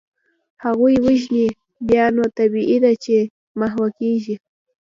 [0.63, 1.47] هغوی وژني،
[1.87, 3.17] بیا نو طبیعي ده چي
[3.59, 4.35] محوه کیږي.